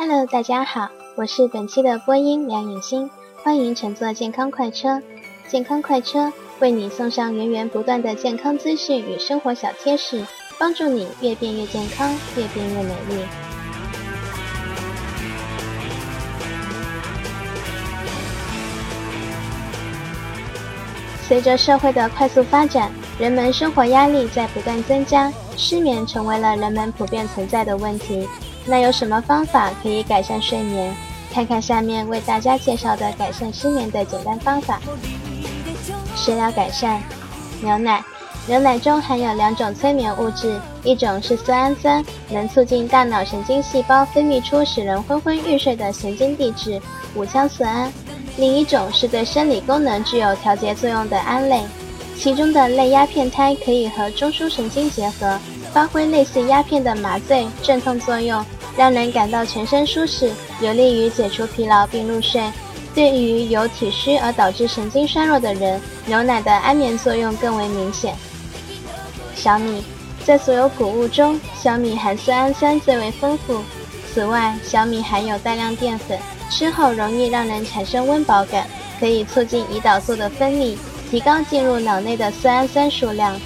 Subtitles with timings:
[0.00, 3.10] Hello，大家好，我是本期的播音梁颖欣，
[3.42, 5.02] 欢迎乘坐健康快车。
[5.48, 10.24] 健康快车为你送上源源不断的健康资讯与生活小贴士，
[10.56, 13.26] 帮助你越变越健康，越变越美丽。
[21.26, 22.88] 随着社会的快速发展，
[23.18, 28.28] 人们生活压力在不断增加，失眠成为了人们普遍存在的问题。
[28.68, 30.94] 那有什么方法可以改善睡眠？
[31.32, 34.78] 看看下面为大家介绍的改善失眠的简单方法。
[36.14, 37.02] 食疗改善，
[37.62, 38.04] 牛奶。
[38.46, 46.80] 牛奶中含有两种催眠物质，一种是色氨酸，能促进大脑神经细胞分泌出使人昏昏欲睡的神经递质
[47.14, 47.90] 五羟色胺；
[48.38, 51.62] 另一种是对生理功能具有调节作用的胺类，
[52.16, 55.38] 其中的类鸦片肽可以和中枢神经结合，
[55.70, 58.42] 发挥类似鸦片的麻醉镇痛作用。
[58.78, 62.40] 让人感到全身舒适，有利于解除疲劳并入睡。
[62.94, 68.14] 对于有体虚而导致神经衰弱的人，牛奶的安眠作用更为明显。
[69.34, 69.82] 小米，
[70.24, 73.64] 在所有谷物中，小米含色氨酸最为丰富。
[74.14, 76.16] 此外，小米含有大量淀粉，
[76.48, 78.64] 吃后容易让人产生温饱感，
[79.00, 80.76] 可以促进胰岛素的分泌，
[81.10, 83.36] 提高进入脑内的色氨酸数量。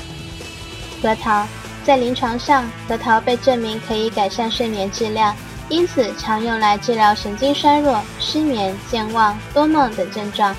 [1.01, 1.47] 核桃。
[1.85, 5.35] 在临床上，核桃被证明可以改善睡眠质量，
[5.69, 10.55] 因此常用来治疗神经衰弱、失眠、健忘、多梦等症状。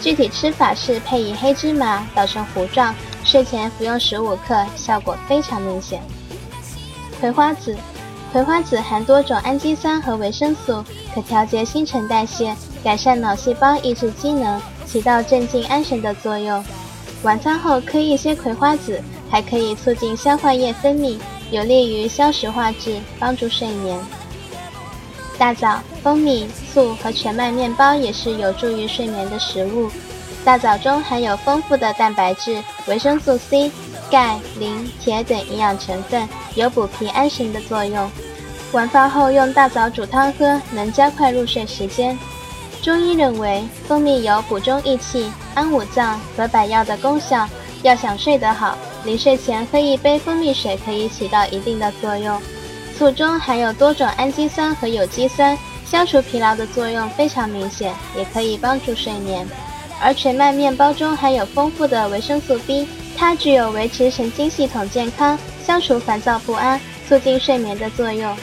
[0.00, 6.02] 具体吃法是配以黑芝麻捣成糊状，睡前服用十五克，效果非常明显。
[7.18, 7.74] 葵花籽，
[8.30, 16.62] 葵花籽含多种氨基酸和维生素，可调节新陈代谢，改善脑细胞抑制机能，起到镇静安神的作用。
[17.22, 19.02] 晚餐后嗑一些葵花籽。
[19.30, 21.18] 还可以促进消化液分泌，
[21.50, 23.98] 有利于消食化滞，帮助睡眠。
[25.38, 29.90] 大枣、蜂蜜、醋和全麦面包也是有助于睡眠的食物。
[30.44, 33.70] 大枣中含有丰富的蛋白质、维生素 C、
[34.10, 38.10] 钙、磷、铁等营养成分，有补脾安神的作用。
[38.72, 42.16] 晚饭后用大枣煮汤喝，能加快入睡时间。
[42.80, 47.48] 中医认为，蜂蜜有补中益气、安五脏和百药的功效。
[47.82, 52.38] 要想睡得好，临睡前喝一杯蜂蜜水可以起到一定的作用。
[52.98, 59.46] 醋中含有多种氨基酸和有机酸，消除疲劳的作用非常明显，也可以帮助睡眠。
[60.00, 68.36] 而全麦面包中含有丰富的维生素 B，它具有维持神经系统健康、消除烦躁不安、促进睡眠的作用。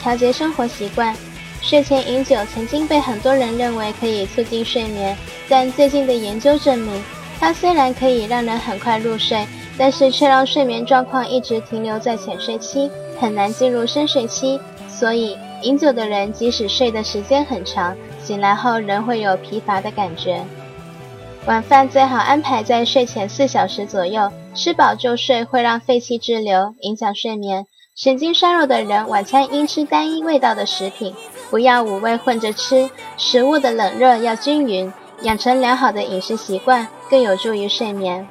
[0.00, 1.16] 调节生活习惯，
[1.60, 5.16] 睡前饮酒曾经被很多人认为可以促进睡眠，
[5.48, 7.02] 但最近的研究证明。
[7.38, 9.46] 它虽然可以让人很快入睡，
[9.76, 12.90] 但是却让睡眠状况一直停留在浅睡期，
[13.20, 14.58] 很难进入深睡期。
[14.88, 20.42] 所以，饮酒的人即使睡的时间很长，醒来后仍会有疲乏的感觉。
[21.46, 27.66] 晚饭最好安排在睡前四小时左右，吃饱就睡会让废气滞留，影响睡眠。
[27.94, 31.14] 神经衰弱的人晚餐应吃单一味道的食品，
[31.50, 34.90] 不要五味混着吃，食物的冷热要均匀。
[35.22, 38.26] 养成良好的饮食习惯更有助于睡眠。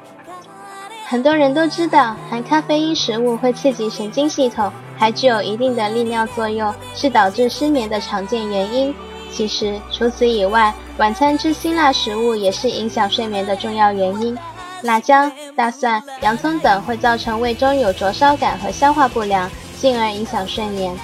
[1.06, 8.94] 很多人都知道，含咖啡因食物会刺激神经系统，还具有一定的利尿作用，是导致失眠的常见原因。
[9.30, 14.36] 其实，除此以外，晚餐吃辛辣食物也是影响睡眠的重要原因。
[14.82, 20.96] 辣椒、大蒜、洋葱等会造成胃中有灼烧感和消化不良，进而影响睡眠。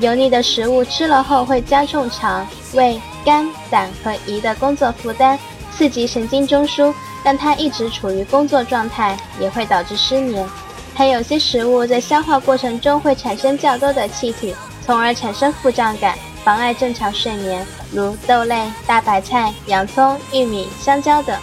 [0.00, 3.00] 油腻的食物吃了后会加重肠胃。
[3.26, 5.36] 肝、胆和胰的工作负担，
[5.76, 6.94] 刺激神经中枢，
[7.24, 10.48] 让它一直处于工作状态，也会导致失眠。
[10.94, 14.54] 还有些食物在消化过程中会产生较多的气体，
[14.86, 21.36] 从而产生腹胀感，妨碍正常睡眠，如豆类、大白菜、洋葱、玉米、香蕉等。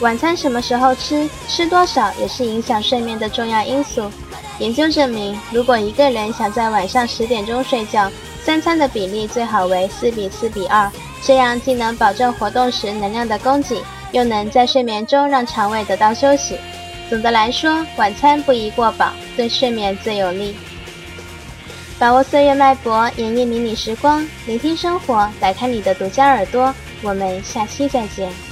[0.00, 4.12] 晚餐什么时候吃，吃多少也是影响睡眠的重要因素。
[4.58, 8.10] 研究证明，如果一个人想在晚上十点钟睡觉，
[8.44, 10.90] 三餐的比例最好为四比四比二，
[11.22, 13.82] 这样既能保证活动时能量的供给，
[14.12, 16.58] 又能在睡眠中让肠胃得到休息。
[17.10, 20.56] 总的来说，晚餐不宜过饱，对睡眠最有利。
[21.98, 26.72] 把握岁月脉搏，演绎迷你时光，聆听生活，打开你的独家耳朵。
[27.02, 28.47] 我们下期再见。